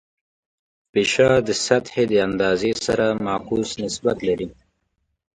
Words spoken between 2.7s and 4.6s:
سره معکوس نسبت لري.